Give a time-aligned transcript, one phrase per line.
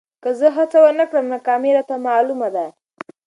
[0.23, 2.65] که زه هڅه ونه کړم، ناکامي راته معلومه ده.